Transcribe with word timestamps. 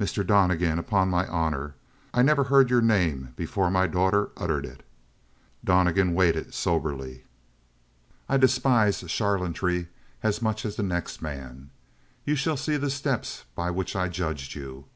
"Mr. 0.00 0.26
Donnegan, 0.26 0.80
upon 0.80 1.08
my 1.10 1.28
honor, 1.28 1.76
I 2.12 2.22
never 2.22 2.42
heard 2.42 2.70
your 2.70 2.80
name 2.80 3.32
before 3.36 3.70
my 3.70 3.86
daughter 3.86 4.30
uttered 4.36 4.64
it." 4.64 4.84
Donnegan 5.64 6.12
waited 6.12 6.52
soberly. 6.54 7.22
"I 8.28 8.36
despise 8.36 8.98
charlatanry 9.06 9.86
as 10.24 10.42
much 10.42 10.66
as 10.66 10.74
the 10.74 10.82
next 10.82 11.22
man. 11.22 11.70
You 12.26 12.34
shall 12.34 12.56
see 12.56 12.78
the 12.78 12.90
steps 12.90 13.44
by 13.54 13.70
which 13.70 13.94
I 13.94 14.08
judged 14.08 14.56
you. 14.56 14.86